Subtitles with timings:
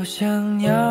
[0.00, 0.89] 我想要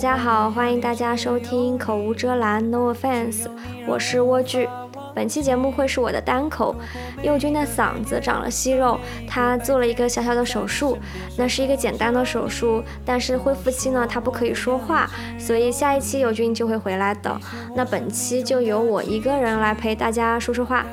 [0.00, 3.46] 大家好，欢迎大家收听口无遮拦，No offense，
[3.86, 4.66] 我是莴苣。
[5.14, 6.74] 本期节目会是我的单口，
[7.22, 10.96] 佑君的嗓子长了息肉，他做了一个小小的手术，
[11.36, 15.06] 那是一个简单的手术，但是恢复期呢，他不可以说话，
[15.38, 17.38] 所以下一期佑君就会回来的。
[17.76, 20.86] 那本期就由我一个人来陪大家说说话。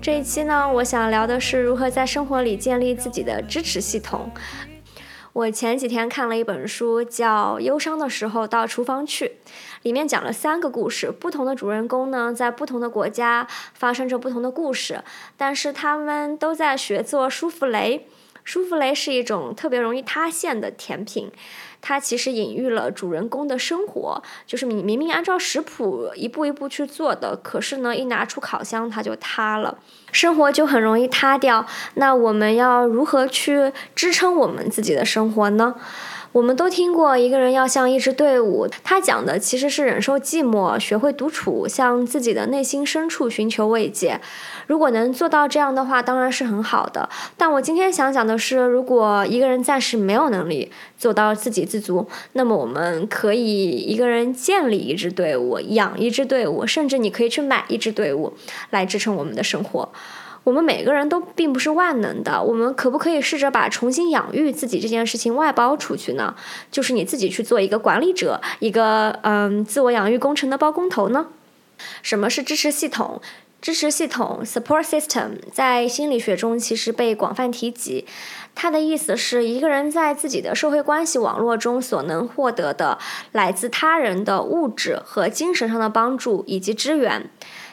[0.00, 4.30] 这一期呢，我想聊的是如何在生活里建立自己的支持系统。
[5.32, 9.26] 我前几天看了一本书，叫《忧伤的时候到厨房去》，
[9.82, 15.02] 里面讲了三个故事，不同的主人公呢，在不同的国家发生着不同的故事，
[15.36, 18.06] 但是他们都在学做舒芙蕾。
[18.42, 21.30] 舒芙蕾是一种特别容易塌陷的甜品，
[21.80, 29.78] 它其实隐喻了主人公的生活，就是你明明按照食谱一步一步去做的，可是呢，一拿出烤箱它就塌了，
[30.12, 31.64] 生活就很容易塌掉。
[31.94, 35.74] 那我们要如何去支撑我们自己的生活呢？
[36.38, 44.20] 我们都听过一个人要像一支队伍，他讲的其实是忍受寂寞，学会独处，向自己的内心深处寻求慰藉。
[44.68, 47.08] 如果能做到这样的话，当然是很好的。
[47.36, 58.32] 但我今天想讲的是，如果一个人暂时没有能力做到自给自足，那么我们可以一个人建立一支队伍，养一支队伍，甚至你可以去买一支队伍
[58.70, 59.88] 来支撑我们的生活。
[60.48, 66.34] 我们每个人都并不是万能的，我们可不可以试着把重新养育自己这件事情外包出去呢？
[66.70, 71.26] 就是你自己去做一个管理者，一个嗯自我养育工程的包工头呢？
[72.02, 73.20] 什么是支持系统？
[73.60, 78.06] 支持系统 （support system） 在心理学中其实被广泛提及。
[78.54, 82.98] 它的意思是一个人在自己的社会关系网络中所能获得的
[83.32, 87.28] 来自他人的物质和精神上的帮助以及支援。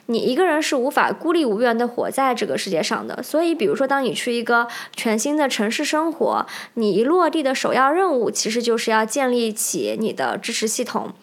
[0.07, 6.45] 你一个人是无法孤立无援的活在这个世界上的，所以，比如说，当你去一个全新的城市生活，
[6.75, 11.13] 你一落地的首要任务其实就是要建立起你的支持系统。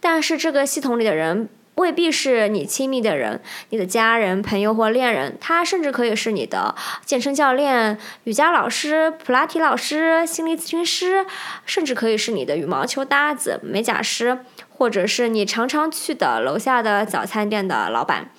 [0.00, 3.40] 但是，这个系统里的人未必是你亲密的人，
[3.70, 6.74] 你的家人、朋友或恋人，他甚至可以是你的
[7.04, 11.24] 健身教练、瑜伽老师、普拉提老师、心理咨询师，
[11.64, 14.38] 甚至可以是你的羽毛球搭子、美甲师。
[14.76, 18.30] 或者是你常常去的楼下的早餐店的老板，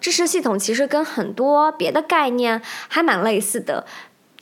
[0.00, 3.86] 支持系统其实跟很多别的概念还蛮类似的。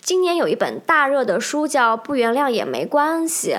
[0.02, 3.52] 今年有一本大热的书叫《不原谅也没关系》，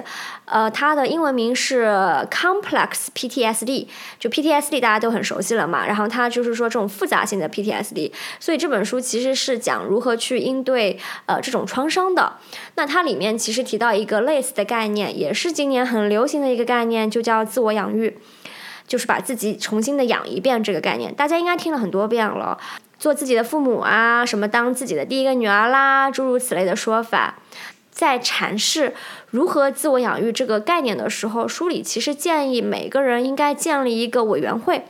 [0.44, 1.86] 呃，它的英文名是
[2.30, 3.88] Complex PTSD，
[4.20, 5.88] 就 PTSD 大家都很熟悉了嘛。
[5.88, 8.12] 然后它就是说这种复杂性的 PTSD，
[8.42, 12.34] 所以这本书其实是讲如何去应对呃这种创伤的。
[12.76, 18.18] 那它里面其实提到一个类似的概念，也是今年很流行的一个概念，就叫自我养育，
[18.86, 22.60] 就是把自己重新的养一遍这个概念，大家应该听了很多遍了。
[23.04, 27.36] 做自己的父母啊，什么当自己的第一个女儿啦，诸如此类的说法，
[27.92, 28.94] 在阐释
[29.30, 34.86] 如何自我养育这个概念的时候，书里其实建议每个人应该建立一个委员会，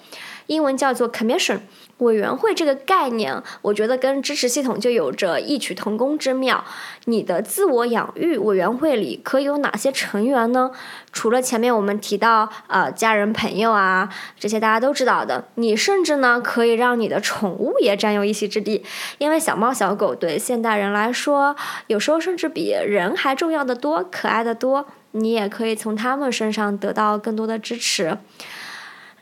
[0.47, 1.59] 英文叫做 commission。
[1.99, 6.61] 委员会这个概念，我觉得跟支持系统就有着异曲同工之妙。
[7.05, 10.71] 你的自我养育委员会里可以有哪些成员呢？
[11.13, 18.83] 除了前面我们提到呃家人朋友啊这些大家都知道的，你甚至呢可以让你的宠物也占有一席之地，
[19.19, 21.55] 因为小猫小狗对现代人来说，
[21.87, 24.85] 有时候甚至比人还重要的多，可爱的多。
[25.11, 28.17] 你也可以从他们身上得到更多的支持。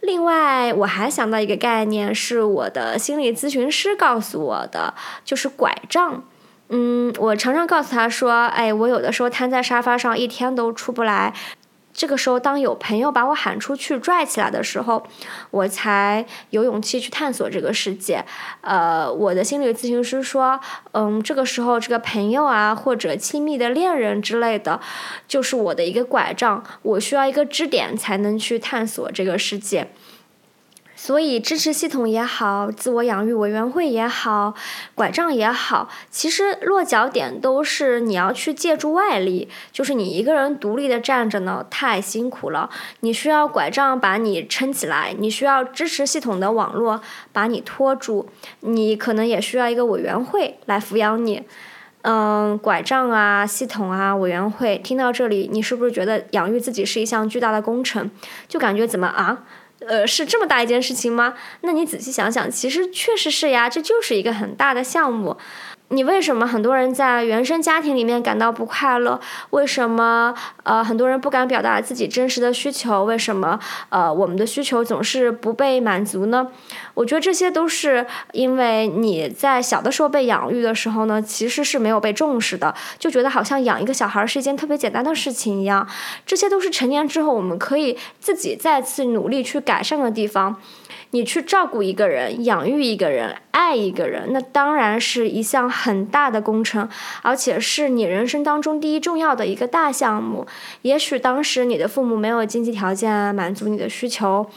[0.01, 6.23] 另外，我还想到一个概念，是我的心理咨询师告诉我的，就是拐杖。
[6.69, 11.33] 嗯，我常常告诉他说：“哎，我有的时候瘫在沙发上，一天都出不来。
[11.93, 15.03] 这个时候，当有朋友把我喊出去、拽起来的时候，
[15.51, 18.23] 我才有勇气去探索这个世界。”
[18.61, 20.57] 呃，我的心理咨询师说
[20.93, 24.79] ：“嗯，这个时候，这个朋友啊，或者亲密的恋人之类的，
[25.27, 29.89] 就是我的一个拐杖，我需要一个支点才能去探索这个世界。”
[31.03, 34.53] 所以，支持系统也好，自我养育委员会也好，
[34.93, 42.69] 拐杖也好，其实落脚点都是你要去借助外力，就是你一个人独立的站着呢，太辛苦了。
[42.99, 47.01] 你需要拐杖把你撑起来，你需要支持系统的网络
[47.33, 48.27] 把你拖住，
[48.59, 51.41] 你可能也需要一个委员会来抚养你。
[52.03, 58.11] 嗯，拐杖啊，系统啊，委员会，听到这里，你是不是觉得养育自己是一项巨大的工程？
[58.47, 59.43] 就感觉怎么啊？
[59.87, 61.33] 呃，是这么大一件事情吗？
[61.61, 65.37] 那你仔细想想，其实确实是呀，这就是一个很大的项目。
[65.91, 69.19] 你为什么很多人在原生家庭里面感到不快乐？
[69.49, 70.33] 为什么
[70.63, 73.03] 呃很多人不敢表达自己真实的需求？
[73.03, 73.59] 为什么
[73.89, 76.47] 呃我们的需求总是不被满足呢？
[76.93, 85.85] 我觉得这些都是因为你在小的时候被养育的时候呢，其实是没有被重视的，就觉得好像养一个小孩是一件特别简单的事情一样。
[86.25, 90.55] 这些都是成年之后我们可以自己再次努力去改善的地方。
[91.11, 96.89] 你去照顾一个人、养育一个人、爱一个人，那当然是一项很大的工程，
[97.21, 100.47] 而且是你人生当中第一重要的一个大项目。
[100.81, 104.49] 也许当时你的父母没有经济条件满足你的需求，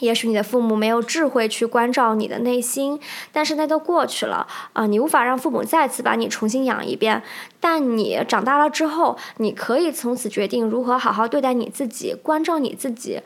[0.00, 3.00] 也许你的父母没有智慧去关照你的内心，
[3.32, 4.86] 但是那都过去了啊！
[4.86, 7.22] 你无法让父母再次把你重新养一遍，
[7.60, 13.20] 但你长大了之后，你可以从此决定如何好好对待你自己，关照你自己。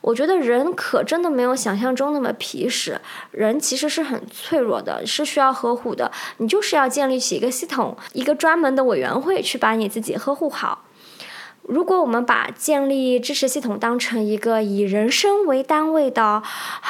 [0.00, 3.00] 我觉得人可真的没有想象中那么皮实，
[3.30, 6.10] 人其实是很脆弱的，是需要呵护的。
[6.38, 10.84] 你就是要建立起一个系统，一个专门的委员会去把你自己呵护好。
[11.62, 16.42] 如果我们把建立支持系统当成一个以人生为单位的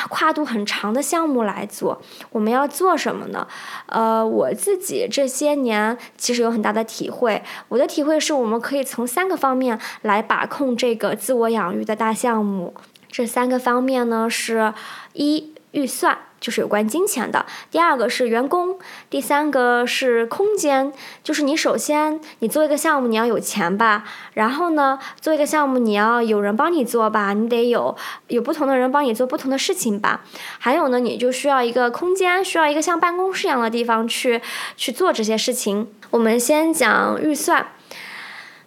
[0.09, 2.01] 跨度很长的项目来做，
[2.31, 3.49] 我们要做什么呢？
[3.87, 7.43] 呃，我自己这些年其实有很大的体会。
[7.67, 12.73] 我的体会是我们可以从三个方面来把控这个自我养育的大项目。
[13.11, 14.73] 这三个方面呢，是
[15.15, 18.79] 一预算，就是有关金钱的；第二个是员工；
[19.11, 24.03] 第三个是空间，就是你首先你做一个项目，你要有钱吧；
[24.35, 27.95] 然后呢，做一个项目你要有人帮你做吧，你得有
[28.29, 30.21] 有不同的人帮你做不同的事情吧；
[30.59, 34.41] 还有呢，你就需要一个空间，需要一个像办公室一样的地方去
[34.77, 35.89] 去做这些事情。
[36.11, 37.67] 我们先讲预算，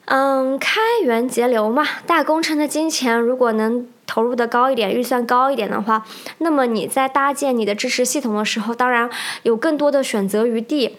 [0.05, 3.87] 嗯，开源节流嘛，大工程的金钱如果能。
[4.11, 6.05] 投入的高一点，预算高一点的话，
[6.39, 9.09] 那么你在搭建你的支持系统的时候，当然
[9.43, 10.97] 有更多的选择余地。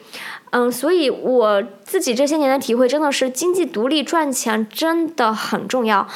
[0.55, 6.09] 嗯，所以我自己这些年的体会真的是，经济独立赚钱真的很重要。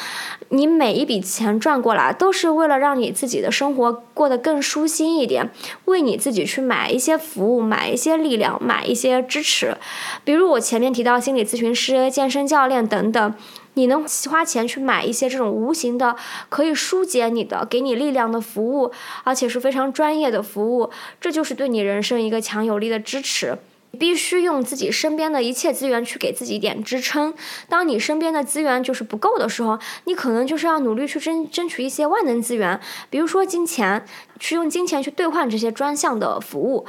[0.49, 5.51] 你每一笔钱赚过来，都是为了让你自己的生活过得更舒心一点，
[5.85, 9.77] 为你自己去买一些服务，买一些力量，买一些支持。
[10.23, 13.33] 比如我前面提到心理咨询师、健身教练等等。
[13.77, 16.15] 你能花钱去买一些这种无形的、
[16.49, 18.91] 可以疏解你的、给你力量的服务，
[19.23, 20.89] 而且是非常专业的服务，
[21.21, 23.57] 这就是对你人生一个强有力的支持。
[23.97, 27.33] 必须用自己身边的一切资源去给自己一点支撑。
[27.67, 32.79] 当你身边的资源就是不够的时候，你可能就是要努力去争争取一些万能资源，
[33.09, 34.05] 比如说金钱，
[34.39, 36.85] 去用金钱去兑换这些专项的服务。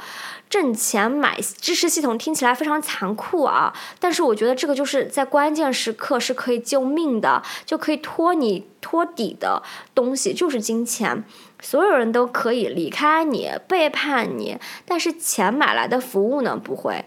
[0.49, 9.61] 挣钱买知识系统听起来非常残酷啊，但是我觉得这个就是在关键时刻是可以救命的，就可以托你托底的
[9.93, 11.23] 东西就是金钱。
[11.61, 16.55] 所有人都可以离开你、背叛你，但是钱买来的服务呢？
[16.55, 17.03] 不会。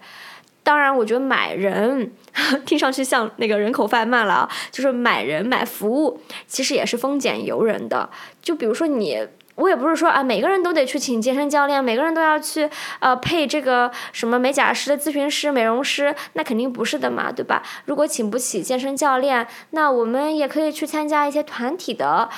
[0.65, 2.13] 当然，我觉得买人
[2.65, 8.09] 听上去像那个人口贩卖了啊，就是买人买服务，其实也是丰俭由人的。
[8.41, 9.27] 就比如说你，
[9.57, 12.71] 我也不是说啊，每个人都得去请健身教练，每个人都要去
[13.01, 17.61] 呃配这个什么美甲师咨询师、美容师，那肯定不是的嘛，对吧？
[17.87, 22.29] 如果请不起健身教练，那我们也可以去参加一些团体的。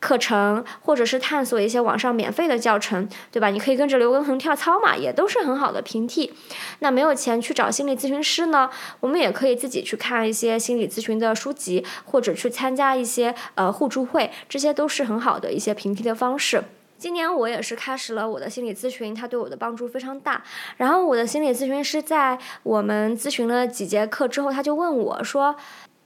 [0.00, 3.48] 课程，或者是探索一些网上免费的教程，对吧？
[3.48, 6.32] 你可以跟着刘畊宏跳操嘛，也都是很好的平替。
[6.78, 16.62] 那没有钱去找心理咨询师呢，我们也可以自己去看一些心理咨询的书籍，或者去参加一些呃互助会，这些都是很好的一些平替的方式。
[16.96, 20.42] 今年我也是开始了我的心理咨询，他对我的帮助非常大。
[20.76, 25.56] 然后我的心理咨询师在我们咨询了几节课之后，他就问我说。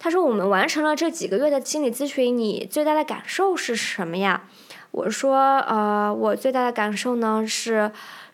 [0.03, 4.43] 他说：“我们完成了这几个月的心理咨询，你最大的感受是什么呀？”
[4.91, 7.93] 我说：“呃，我最大的感受呢是，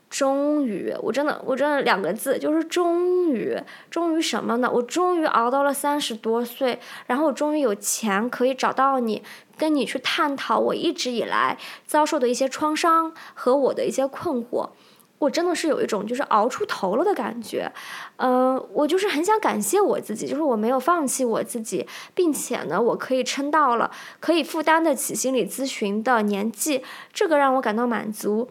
[0.08, 3.54] 终于，我真的，我真的两个字，就是终于，
[3.90, 4.70] 终于什么呢？
[4.72, 9.22] 我终于熬到了三十多岁，然后我终于有钱可以找到你，
[9.58, 14.70] 跟你去探讨我一直以来遭受的一些创伤和我的一些困惑。”
[15.18, 17.72] 我真的是有一种就是熬出头了的感觉，
[18.18, 26.82] 嗯，我就是很想感谢我自己，就是我没有放弃我自己，并且呢，我可以撑到了可以负担得起心理咨询的年纪，
[27.12, 28.48] 这个让我感到满足。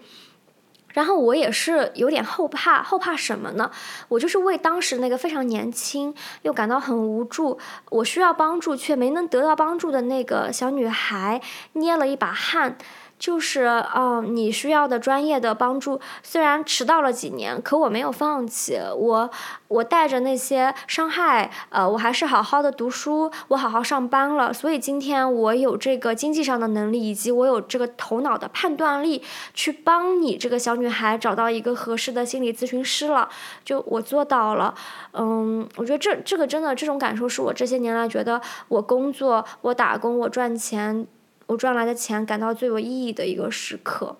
[0.94, 3.70] 然后我也是有点后怕，后怕什么呢？
[4.08, 7.60] 我就是为当时那个非常年轻又感到很无助，
[7.92, 11.40] 我需要帮助却没能得到帮助的那个小女孩
[11.74, 12.78] 捏了一把汗。
[13.20, 19.30] 就是啊，你需要的专业的帮助，虽然迟到了几年，可我没有放弃，我
[19.68, 33.28] 我带着那些伤害，呃，我还是好好的读书，我好好上班了，所以今天我有这个经济上的能力，以及我有这个头脑的判断力，去帮你这个小女孩找到一个合适的心理咨询师了，
[33.66, 34.76] 就我做到了，
[35.14, 41.08] 嗯，我觉得这这个真的这种感受是我这些年来觉得我工作，我打工，我赚钱。
[41.48, 44.18] 我赚来的钱感到最有意义的一个时刻，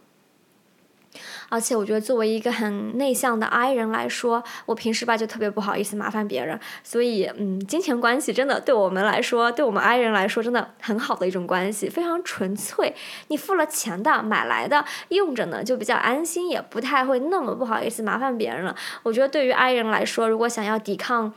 [1.50, 12.96] 而且我觉得作为一个很内向的 I 人来说，我平时吧就特别不好意思麻烦别人，所以嗯，金钱关系真的对我们来说，对我们 I 人来说真的很好的一种关系，非常纯粹。
[13.28, 18.76] 你付了钱的，买来的，用着呢就比较安心，也不太会那么不好意思麻烦别人了。
[19.04, 21.34] 我觉得对于 I 人来说，如果想要抵抗，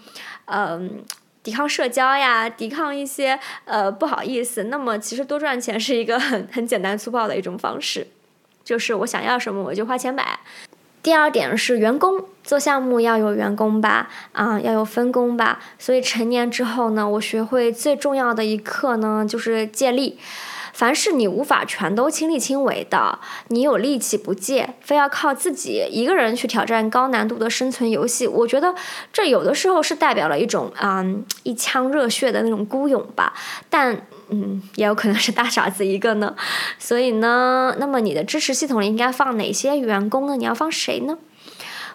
[0.47, 1.05] 嗯。
[1.43, 4.65] 抵抗社交呀，抵抗一些呃不好意思。
[4.65, 8.07] 那么其实多赚钱是一个很 很简单粗暴的一种方式，
[8.65, 10.39] 就是我想要什么我就花钱买。
[11.03, 15.59] 第二点是员工做项目要有员工吧，啊要有分工吧。
[15.79, 20.19] 所以成年之后呢，我学会最重要的一课呢就是借力。
[20.73, 28.75] 凡是你无法全都亲力亲为的，你有力气不借，非要靠自己一个人去挑战高难度的生存游戏，我觉得
[29.13, 31.05] 这有的时候是代表了一种啊
[31.43, 33.33] 一腔热血的那种孤勇吧，
[33.69, 36.35] 但嗯也有可能是大傻子一个呢。
[36.79, 40.37] 所以呢，那么你的支持系统里应该放哪些员工呢？
[40.37, 41.19] 你要放谁呢？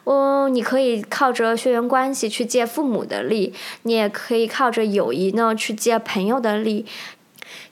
[0.03, 3.53] 哦，你可以靠着血缘关系去借父母的力，
[3.83, 6.85] 你也可以靠着友谊呢去借朋友的力。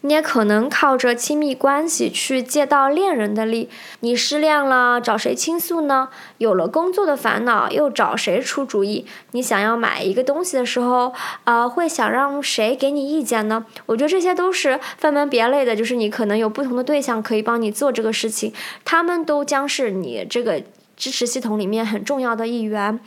[0.05, 3.69] 你也可能靠着亲密关系去借到恋人的力。
[4.01, 6.09] 你失恋了，找谁倾诉呢？
[6.39, 9.05] 有了工作的烦恼，又找谁出主意？
[9.31, 11.13] 你想要买一个东西的时候，
[11.45, 13.65] 啊，会想让谁给你意见呢？
[13.85, 20.61] 我觉得这些都是分门别类的，就是你可能有不同的对象可以帮你做这个事情，他们都将是你这个
[20.97, 22.99] 支持系统里面很重要的一员。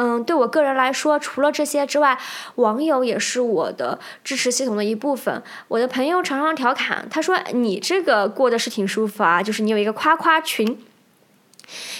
[0.00, 2.16] 嗯，对我个人来说，除了这些之外，
[2.54, 5.42] 网友也是我的支持系统的一部分。
[5.66, 10.78] 我的朋友常常调侃，他说：“你这个过得是挺舒服啊，就是你有一个夸夸群。”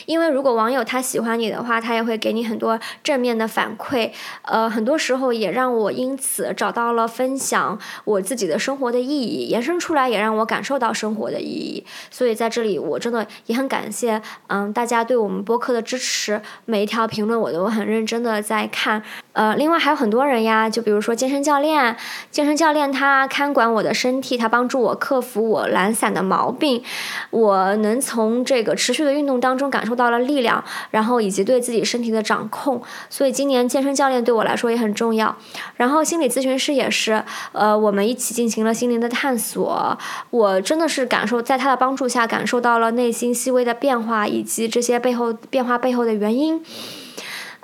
[0.07, 4.11] 因为如果网友他喜欢你的话，他也会给你很多正面的反馈，
[4.43, 11.85] 呃，很多时候也让我因此找到了分享我自己的生活的意义，延伸出来也让我感受到生活的意义。
[12.11, 19.03] 所以在这里，我真的也很感谢，嗯，大家对我们播客的支持，每一条评论我都很认真的在看。
[19.33, 21.97] 呃，另外还有很多人呀，就比如说健身教练，
[22.31, 26.83] 健身教练他看管我的身体，他帮助我克服我懒散的毛病，
[27.31, 30.63] 我能从这个持续的运动当中感受到了力量，
[30.93, 35.37] 然后以及对自己身体的掌控，所以今年健身教练对我来说也很重要。
[35.77, 37.23] 然后心理咨询师也是，
[37.53, 39.99] 呃，我们一起进行了心灵的探索，
[40.31, 46.63] 我真的是感受在他的帮助下感受到了内心细微的变化，以及这些背后变化背后的原因。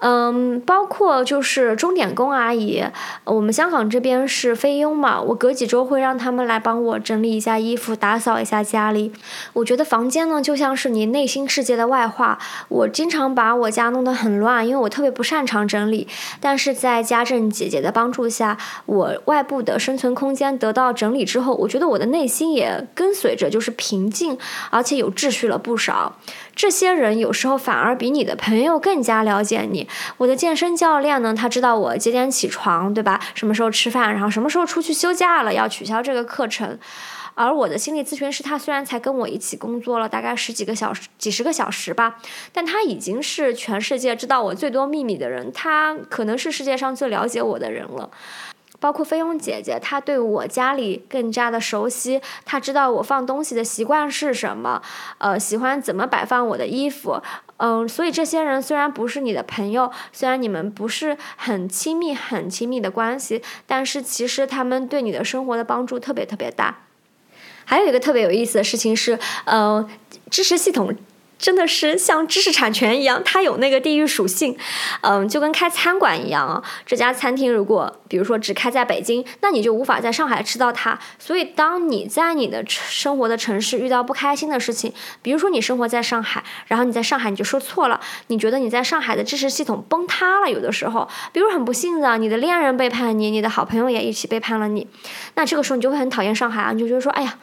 [0.07, 2.85] 嗯，包括就是钟点工阿姨，
[3.25, 9.11] 我们香港这边是菲佣嘛，我隔几周会让他们来帮我整理一下衣服，打扫一下家里。
[9.55, 16.07] 我觉得房间呢就像是你内心世界的外化，我经常把我家弄得很乱，因为我特别不擅长整理。
[16.39, 24.37] 但是在家政姐姐的帮助下，我外部的生存空间得到整理之后，我觉得我的内心也跟随着就是平静，
[24.69, 26.17] 而且有秩序了不少。
[26.55, 29.89] 这些人有时候反而比你的朋友更加了解你。
[30.19, 33.21] 我的健身教练呢，他知道我几点起床，对吧？
[33.35, 36.79] 什么时候吃饭，然后什么时候出去休假了，要取消这个课程。
[37.37, 42.15] 而我的心理咨询师，他虽然才跟我一起工作了大概十几个小时、几十个小时吧，
[42.53, 48.09] 但他已经是全世界知道我最多秘密的人，他可能是世界上最了解我的人了。
[48.85, 54.83] 包括菲佣姐姐，她对我家里更加的熟悉，她知道我放东西的习惯是什么，
[55.17, 57.23] 呃，喜欢怎么摆放我的衣服，
[57.57, 66.81] 嗯，所以这些人虽然不是你的朋友，虽然你们不是很亲密、很亲密的关系，但是其实他们对你的生活的帮助特别特别大。
[67.65, 69.89] 还有一个特别有意思的事情是，呃，
[70.29, 70.95] 支持系统。
[71.45, 74.57] 真的是像知识产权一样，它有那个地域属性，
[75.03, 76.63] 嗯，就跟开餐馆一样啊。
[76.87, 80.99] 这家餐厅如果比如说只开在北京，那你就无法在上海吃到它。
[81.19, 94.87] 所以，当你在你的生活的城市遇到不开心的事情，比如说你生活在上海，然后你在上海你就说错了，你觉得你在上海的知识系统崩塌了，有的时候，比如很不幸的，你的恋人背叛你，你的好朋友也一起背叛了你，
[95.35, 97.37] 那这个时候你就会很讨厌上海啊，你就觉得说，哎呀。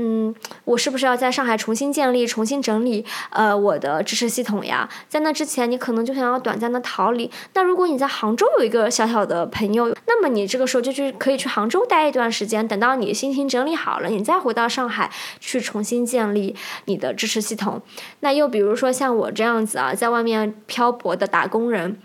[0.00, 0.32] 嗯，
[0.64, 3.04] 我是不是要在上海重新建立、重新整理？
[3.30, 4.88] 呃我的支持系统呀。
[5.08, 7.28] 在那之前，你可能就想要短暂的逃离。
[7.54, 17.82] 那如果你在杭州有一个小小的朋友，那么你这个时候就去可以去杭州待一段时间，等到你心情整理好了，你再回到上海去重新建立你的支持系统。
[18.20, 21.98] 那又比如说像我这样子啊，在外面漂泊的打工人。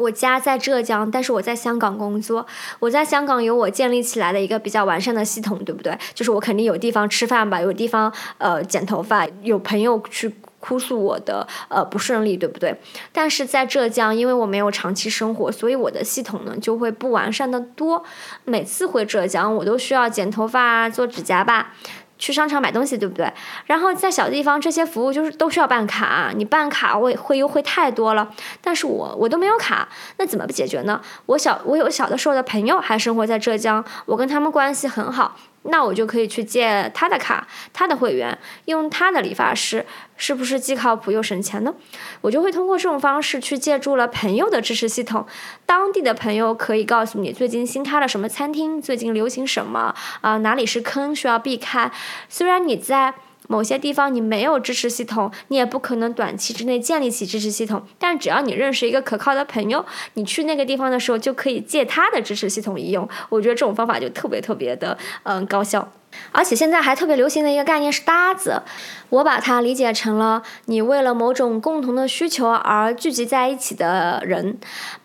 [0.00, 2.46] 我家在浙江，但是我在香港工作。
[2.78, 5.96] 我在香港有我建立起来的一个比较完善的系统，对不对？
[6.14, 12.74] 就是我肯定有地方吃饭吧，有地方呃剪头发，有朋友去哭诉我的呃不顺利，对不对？
[13.12, 18.02] 但是在浙江，因为我没有长期生活，所以我的系统呢就会不完善的多。
[18.44, 21.74] 每次回浙江，我都需要剪头发、做指甲吧。
[22.20, 23.32] 去商场买东西，对不对？
[23.66, 28.30] 然后在小地方，这些服务就是都需要办卡，你办卡会会优惠太多了。
[28.60, 31.00] 但是我我都没有卡，那怎么解决呢？
[31.26, 35.36] 我小我有小的时候的朋友还生活在浙江，我跟他们关系很好。
[35.62, 39.84] 那我就可以去借他的卡，他的会员，用他的理发师，
[40.16, 41.74] 是不是既靠谱又省钱呢？
[42.22, 45.26] 我就会通过这种方式去借助了朋友的支持系统，
[45.66, 51.90] 当地的朋友可以告诉你最近新开了什么餐厅，最近流行什么啊，哪里是坑需要避开。
[52.28, 53.14] 虽然你在。
[53.50, 57.82] 某些地方你没有支持系统，你也不可能短期之内建立起支持系统。
[57.98, 63.08] 但只要你认识一个可靠的朋友，你去那个地方的时候就可以借他的支持系统一用。
[63.28, 65.92] 我觉得这种方法就特别特别的嗯高效。
[66.32, 68.62] 而且现在还特别流行的一个概念是搭子，
[69.10, 74.58] 我把它理解成了你为了某种共同的需求而聚集在一起的人。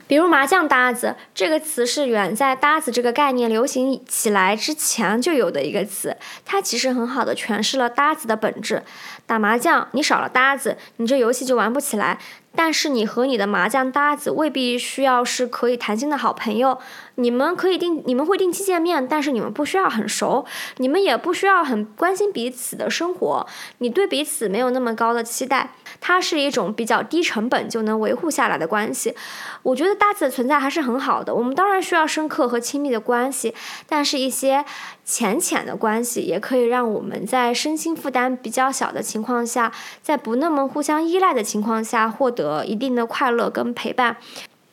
[0.07, 8.83] 比如麻将搭子这个词是远在搭子这个概念流行起来之前就有的一个词，它其实很好的诠释了搭子的本质。
[9.25, 12.19] 打麻将，你少了搭子，你这游戏就玩不起来。
[12.55, 16.79] 但是你和你的麻将搭子未必需要是可以谈心的好朋友，
[17.15, 20.45] 你们可以定，你们会定期见面，但是你们不需要很熟，
[20.77, 23.45] 你们也不需要很关心彼此的生活，
[23.79, 29.15] 你对彼此没有那么高的期待，它是一种比较低成本就能维护下来的关系。
[29.63, 33.53] 我觉得搭子的存在还是很好的，我们当然需要深刻和亲密的关系，
[33.87, 34.63] 但是一些
[35.05, 39.71] 浅浅的关系也可以让我们在身心负担比较小的情况下，
[40.01, 42.65] 在不那么互相依赖的情况下获得。
[42.65, 44.17] 一定的快乐跟陪伴，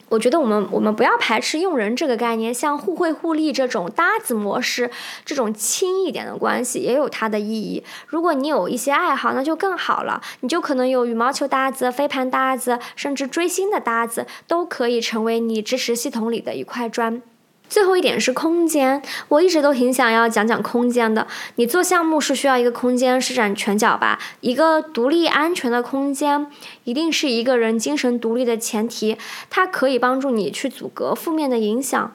[0.08, 4.90] 我觉得我们我们不要排斥用人这个概念，像互惠互利这种搭子模式，
[5.26, 7.84] 这种轻一点的关系也有它的意义。
[8.06, 17.20] 如果你有一些爱好，那就更好了，你就可能有羽毛球搭子、飞盘搭子，甚至追星的搭子，都可以成为你支持系统里的一块砖。
[17.72, 21.26] 最后一点是空间，我一直都挺想要讲讲空间的。
[21.54, 24.18] 你做项目是需要一个空间施展拳脚吧？
[24.42, 26.46] 一个独立安全的空间，
[26.84, 29.16] 一定是一个人精神独立的前提，
[29.48, 32.14] 它可以帮助你去阻隔负面的影响。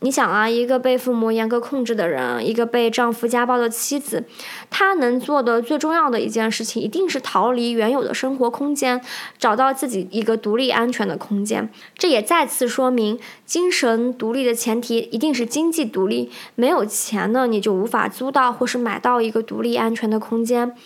[0.00, 4.24] 你想啊，一个被父母严格控制的人，一个被丈夫家暴的妻子，
[4.68, 9.00] 她能做的最重要的一件事情，一定是逃离原有的生活空间，
[9.38, 11.70] 找到自己一个独立安全的空间。
[11.96, 16.30] 这也再次说明，精神独立的前提一定是经济独立。
[16.54, 20.76] 没有钱呢，你就无法租到或是买到一个独立安全的空间。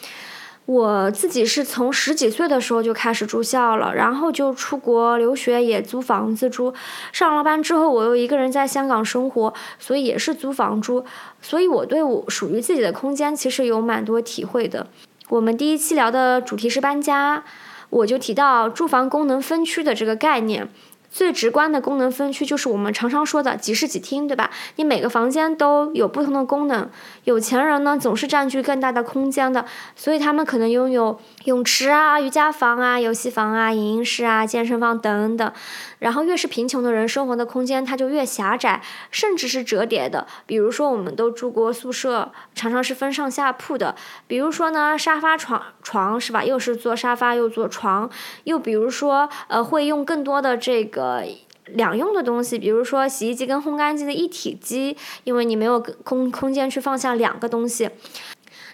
[0.71, 6.73] 我自己是从十几岁的时候就开始住校了，然后就出国留学，也租房子住。
[7.11, 11.05] 上了班之后，我又一个人在香港生活，所以也是租房住。
[11.43, 14.87] 所以我对我属于自己的空间其实有蛮多体会的。
[15.29, 17.43] 我们第一期聊的主题是搬家，
[17.89, 20.69] 我就提到住房功能分区的这个概念。
[21.11, 24.49] 最直观的功能分区就是我们常常说的几室几厅，对吧？
[24.77, 26.89] 你每个房间都有不同的功能。
[27.25, 29.65] 有钱人呢，总是占据更大的空间的，
[29.97, 35.53] 所以他们可能拥有泳池啊、瑜伽房啊、游戏房啊、影音室啊、健身房等等。
[36.01, 38.83] 然后越是贫穷的人，生活的空间它就越狭窄，
[39.13, 40.27] 甚至是折叠的。
[40.47, 43.95] 比如说，我们都住过宿舍，常常是分上下铺的。
[44.27, 46.45] 比如说呢，沙发床床是吧？
[46.45, 48.11] 又是坐沙发又坐床。
[48.45, 51.25] 又比如说，呃，会用更多的这个
[51.67, 57.91] 两用的东西，比如说洗衣机跟烘干机的一体机，因为你没有空空间去放下两个东西。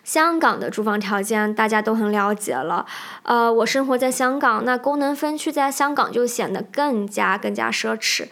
[0.07, 2.87] 香港的住房条件大家都很了解了，
[3.25, 8.29] 呃，我生活在香港，那功能分区在香港就显得更加更加奢侈。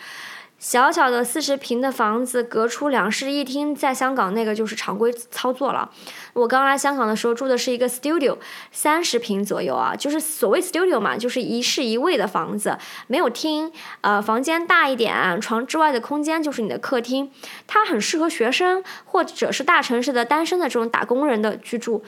[0.65, 5.91] 小小的四十平的房子，隔出两室一厅，在香港那个就是常规操作了。
[6.33, 8.39] 我刚来香港的时候住的是一个 studio，
[8.73, 17.31] 三十平左右啊，就是所谓 studio 嘛，就是一室一卫的房子，没有厅，呃，房间大一点，床之外的空间就是你的客厅，
[17.67, 22.03] 它很适合学生或者是大城市的单身的这种打工人的居住。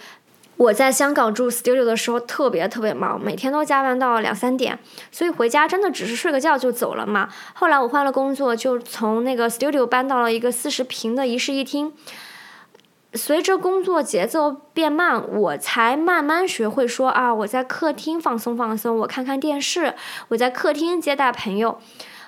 [0.57, 4.79] 我在香港住 studio 的时候特别特别忙，每天都加班到两三点，
[5.12, 7.29] 所以回家真的只是睡个觉就走了嘛。
[7.55, 11.92] 后来我换了工作，就从那个 studio 搬到了一个四十平的一室一厅。
[13.12, 19.95] 随着工作节奏变慢，我才慢慢学会说啊，我在客厅放松放松，我看看电视，
[20.29, 21.79] 我在客厅接待朋友。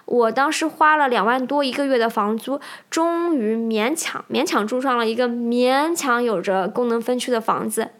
[0.06, 7.90] 我当时花了两万多一个月的房租，终于勉强勉强住上了一个勉强有着功能分区的房子，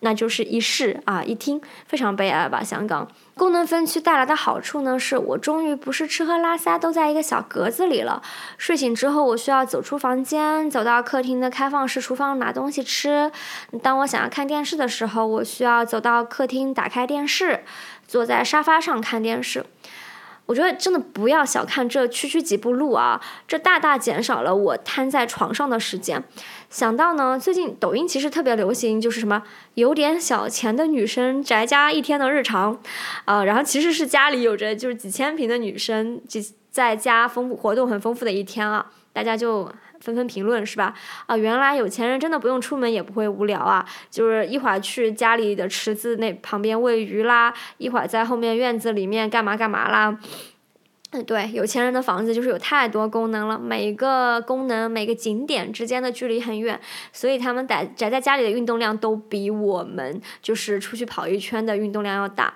[0.00, 2.62] 那就是一室啊一厅，非常悲哀吧？
[2.62, 8.22] 香港功能分区带来的好处呢，是我终于不是吃喝拉撒都在一个小格子里了。
[8.58, 13.30] 睡醒之后，我需要走出房间，走到客厅的开放式厨房拿东西吃。
[13.82, 17.64] 当我想要看电视的时候，我需要走到客厅打开电视，
[18.06, 19.64] 坐在沙发上看电视。
[20.46, 26.22] 我觉得真的不要小看这区区几步路啊，这大大减少了我瘫在床上的时间。
[26.70, 29.42] 想到呢，最近抖音其实特别流行，就是什么
[29.74, 32.80] 有点小钱的女生宅家一天的日常，
[33.24, 39.70] 啊，然后其实是家里有着就是几千平的女生，几在家丰富活动很丰富的一天啊，大家就。
[40.06, 40.94] 纷纷评论是吧？
[41.26, 43.84] 啊，原来有钱人真的不用出门也不会无聊啊！
[44.08, 50.16] 就是一会儿去家里的池子那旁边喂鱼啦，一会儿在后面院子里面干嘛干嘛啦。
[51.10, 56.80] 嗯，对，有钱人的房子就是有太多功能了，每个功能每个景点之间的距离很远，
[57.12, 62.54] 所以他们宅宅在家里的运动量都比我们就是出去跑一圈的运动量要大。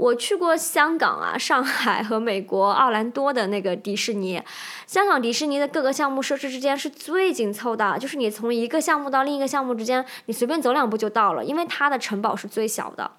[0.00, 4.42] 我去过香港啊、上海和美国奥兰多的那个迪士尼。
[4.86, 13.10] 香港迪士尼的各个项目设施之间是最紧凑的，就是你从一个项目到另一个项目之间，你随便走两步就到了，因为它的城堡是最小的。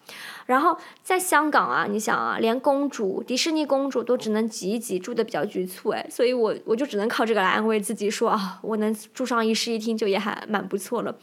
[0.48, 11.16] 然后在香港啊，你想啊，连公主、迪士尼公主都只能挤一挤，住的比较局促哎，所以我我就只能靠这个来安慰自己说啊，我能住上一室一厅就也还蛮不错了。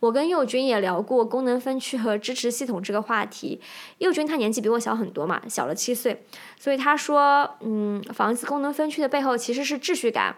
[0.00, 3.60] 我跟佑君也聊过功能分区和支持系统这个话题。
[3.98, 6.24] 佑君他年纪比我小很多嘛，小了七岁，
[6.58, 10.36] 所以他说，嗯，房子功能分区的背后其实是秩序感。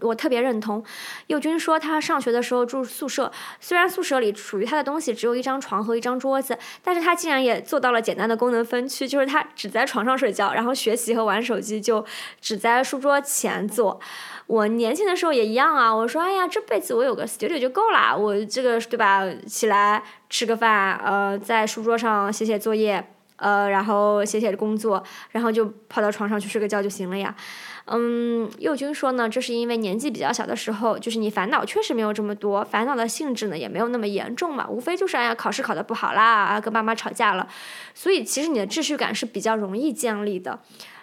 [0.00, 0.82] 我特别认同，
[1.28, 12.04] 佑军说他上学的时候住宿舍，虽然宿舍里属于他的东西只有一张床和一张桌子，但是他竟然也做到了简单的功能分区，就是他只在床上睡觉，然后学习和玩手机就
[12.40, 14.00] 只在书桌前做。
[14.48, 19.24] 我年轻的时候也一样啊，我说哎呀，这辈子我有个 studio 就够了，我这个对吧？
[19.46, 27.34] 起来吃个饭，呃，在书桌上写写作业，呃，然后写写工作，然后就跑到床上去睡个觉就行了呀。
[27.88, 37.46] 嗯，佑军说呢，这是因为年纪比较小的时候，就是你烦恼确实没有这么多，烦恼的性质呢也没有那么严重嘛，无非就是哎呀考试考得不好啦，跟爸妈吵架了，
[37.94, 40.58] 所以其实你的秩序感是比较容易建立的。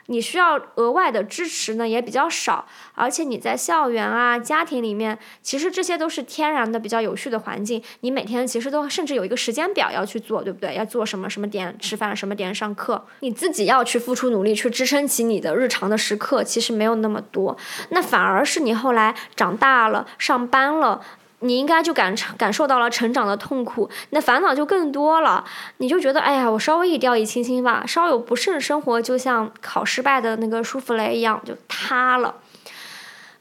[0.08, 7.82] 你需要额外的支持呢，也比较少，而且你在校园啊、家庭里面，其实这些都是天然的比较有序的环境。
[8.02, 10.76] 你每天其实都甚至有一个时间表要去做，对不对？
[10.76, 17.56] 要做什么什么点吃饭，什么点上课，你自己要去付出努力去支撑起你的日常的时刻，其实没有那么多。
[17.90, 21.02] 那反而是你后来长大了，上班了。
[21.44, 25.44] 你应该就感感受到了成长的痛苦，那烦恼就更多了。
[25.78, 32.36] 你就觉得，哎呀，我稍微一掉以轻心吧，稍有不慎，生活就像考失败的那个舒芙蕾一样就塌了。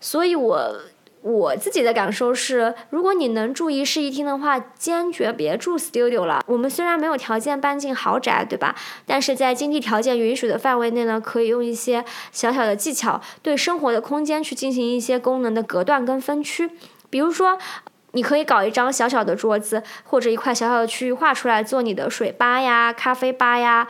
[0.00, 0.80] 所以，我
[1.20, 6.42] 我自己的感受是，如果你能住一室一厅的话，坚决别住 studio 了。
[6.48, 8.74] 我们虽然没有条件搬进豪宅，对吧？
[9.06, 16.68] 但是在经济条件允许的范围内呢，可以用一些小小的技巧，对生活的空间去进行一些功能的隔断跟分区，
[17.08, 17.56] 比如说。
[18.12, 23.86] 你可以搞一张小小的桌子，或者一块小小的区域画出来做你的水吧呀、咖啡吧呀，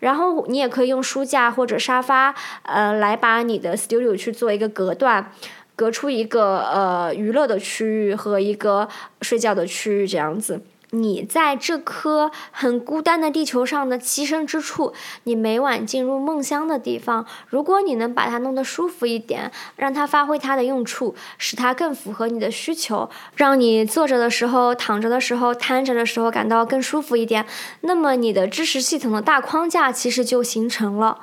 [0.00, 5.32] 然后你也可以用书架或者沙发，呃，来把你的 studio 去做一个隔断，
[5.74, 8.88] 隔出一个呃娱乐的区域和一个
[9.22, 10.60] 睡觉的区域这样子。
[10.94, 14.92] 你在这颗很孤单的地球上的栖身之处，
[15.24, 27.46] 你每晚进入梦乡的地方，如果你能把它弄得舒服一点，让它发挥它的用处，使它更符合你的需求，让你坐着的时候、躺着的时候、瘫着的时候感到更舒服一点，
[27.80, 31.20] 那么你的知识系统的大框架其实就形成了。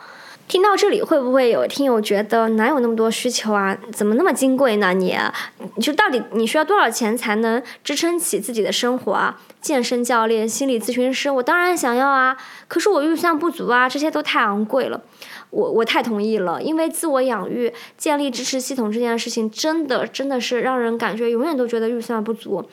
[0.50, 3.78] 听到这里，会不会有听友觉得哪有那么多需求啊？
[3.94, 4.92] 怎么那么金贵呢？
[4.96, 5.16] 你，
[5.76, 9.40] 你就到底你需要多少钱才能支撑起自己的生活啊？
[9.62, 12.36] 健身教练、心理咨询师，我当然想要啊，
[12.68, 15.00] 可是我预算不足啊，这些都太昂贵了。
[15.52, 22.68] 我我太同意了，因为自我养育、建立支持系统这件事情，真的真的是让人感觉永远都觉得预算不足。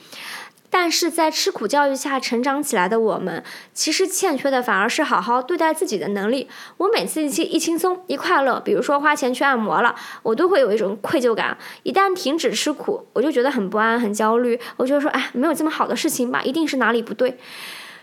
[0.78, 6.50] 但是在吃苦教育下成长起来的我们，其实欠缺的反而是好好对待自己的能力。
[6.76, 11.56] 我每次一轻一轻松一快乐，比如说花钱去按摩了，我都会有一种愧疚感。
[11.82, 14.60] 一旦停止吃苦，我就觉得很不安、很焦虑。
[14.76, 17.38] 我就说，哎，没有这么好的事情吧，一定是哪里不对。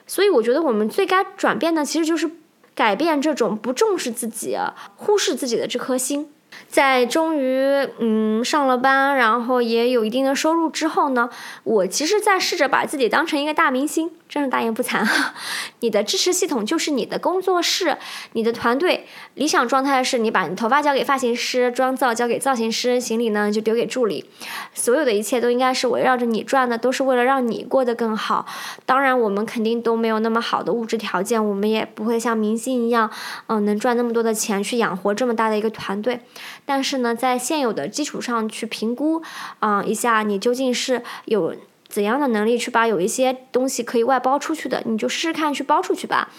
[0.07, 2.27] 所以我觉得我们最该转变的，其实就是
[2.73, 4.57] 改变这种不重视自己、
[4.95, 6.32] 忽视自己的这颗心。
[6.67, 11.29] 在终于嗯上了班，然后也有一定的收入之后呢，
[11.63, 15.07] 我其实在试着把自己当成一个大明星，真是大言不惭。
[15.81, 17.99] 你的支持系统就是你的工作室，
[18.31, 19.05] 你的团队。
[19.35, 24.25] 理想状态是你把你头发交给发型师，妆造交给造型师，行李呢就丢给助理，
[24.73, 28.47] 所有的一切都应该是围绕着你转的，都是为了让你过得更好。
[28.87, 33.11] 当然，我们肯定都没有那么好的物质条件，我们也不会像明星一样，
[33.45, 36.21] 嗯，能赚那么多的钱去养活这么大的一个团队。
[36.65, 39.21] 但是呢，在现有的基础上去评估，
[39.59, 41.55] 啊，一下你究竟是有
[41.93, 46.31] 怎样的能力去把有一些东西可以外包出去的，你就试试看去包出去吧。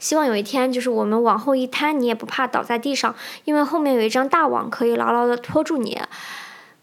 [0.00, 5.96] 希望有一天，就是我们往后一摊，你也不怕倒在地上，因为后面有一张大网可以牢牢的拖住你。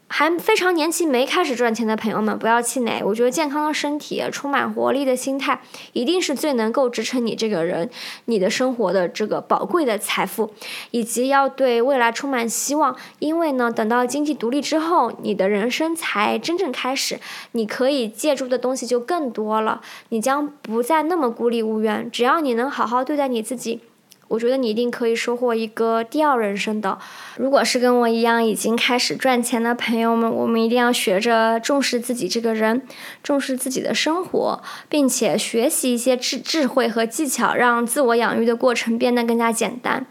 [0.09, 3.03] 还非常年轻没开始赚钱的朋友们，不要气馁。
[3.03, 5.61] 我觉得健康的身体、充满活力的心态，
[5.93, 7.89] 一定是最能够支撑你这个人、
[8.25, 10.51] 你的生活的这个宝贵的财富，
[10.91, 12.95] 以及要对未来充满希望。
[13.19, 17.19] 因为呢，等到经济独立之后，你的人生才真正开始，
[17.51, 22.09] 你可以借助的东西就更多了，你将不再那么孤立无援。
[22.09, 23.81] 只要你能好好对待你自己。
[24.27, 26.97] 我觉得你一定可以收获一个第二人生的。
[27.37, 32.81] 如果是跟我一样已经开始赚钱的朋友们，我们一定要学着重视自己这个人，
[33.23, 40.05] 重视自己的生活，并且学习一些智智慧和技巧，让自我养育的过程变得更加简单。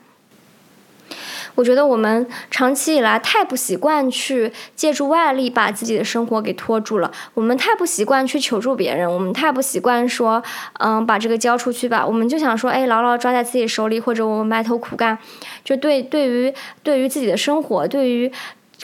[1.57, 10.41] 我觉得我们长期以来太不习惯去借助外力把自己的生活给拖住了，我们太不习惯去求助别人，我们太不习惯说，
[10.79, 15.19] 嗯，把这个交出去吧，我们就想说，哎，牢牢抓在自己手里，或者我们埋头苦干，
[15.65, 18.31] 就对对于对于自己的生活，对于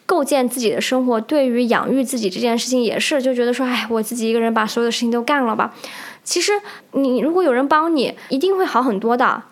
[0.07, 5.75] 构建自己的生活，对于养育自己这件事情也是，就觉得说，哎，我自己一个人把所有的事情都干了吧。
[6.25, 6.53] 其实
[6.93, 9.43] 你如果有人帮你，一定会好很多的。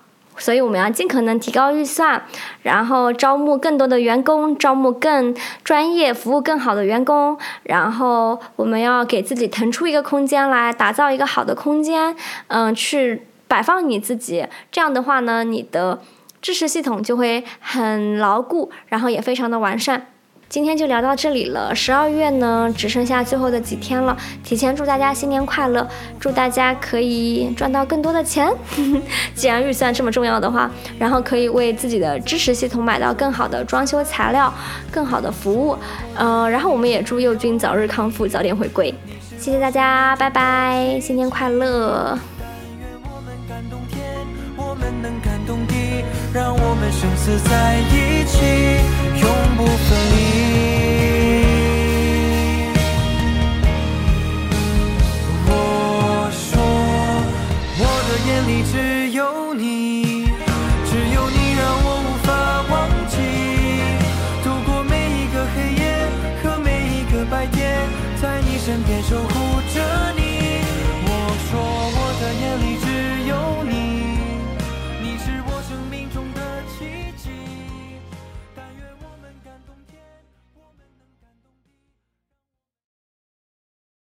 [0.40, 2.20] 所以我们要尽可能提高预算，
[2.62, 7.38] 然后招募更多的员工，招募更专业、服务更好的员工。
[7.62, 12.16] 然后我们要给自己腾出一个空间来，打造一个好的空间，
[12.48, 14.46] 嗯，去摆放你自己。
[14.72, 16.00] 这样的话呢，你的
[16.40, 20.06] 知识系统就会很牢固，然后也非常的完善。
[20.50, 21.72] 今天就聊到这里了。
[21.72, 24.16] 十二月呢，只剩下最后的几天了。
[24.42, 28.52] 提前祝大家新年快乐，祝大家可以赚到更多的钱。
[29.32, 34.52] 既然预算这么重要的话，然后可以为自己的支持系统买到更好的装修材料、
[34.90, 35.78] 更好的服务。
[36.16, 38.92] 嗯，然后我们也祝佑君早日康复，早点回归。
[39.38, 42.18] 谢谢大家，拜拜，新年快乐。
[46.32, 48.38] 让我们生死在一起，
[49.20, 50.29] 永不分离